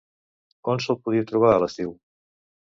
On 0.73 0.81
se'l 0.85 0.97
podia 1.03 1.27
trobar 1.33 1.53
a 1.57 1.61
l'estiu? 1.65 1.93